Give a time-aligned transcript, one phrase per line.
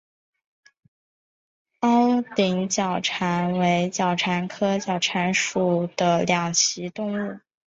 [1.81, 7.39] 凹顶角蟾为角蟾科角蟾属的两栖动物。